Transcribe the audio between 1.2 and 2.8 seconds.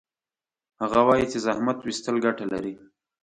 چې زحمت ویستل ګټه لري